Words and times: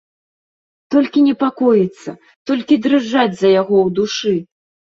Толькі 0.95 1.19
непакоіцца, 1.27 2.09
толькі 2.51 2.81
дрыжаць 2.89 3.29
за 3.37 3.47
яго 3.61 3.77
ў 3.85 3.89
душы. 4.03 4.35